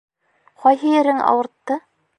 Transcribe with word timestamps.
—Ҡайһы 0.63 0.95
ерең 0.95 1.23
ауыртты? 1.29 1.81